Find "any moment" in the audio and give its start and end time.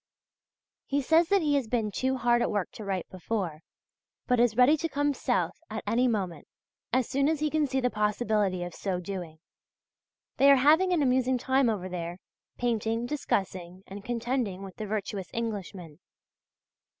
5.85-6.47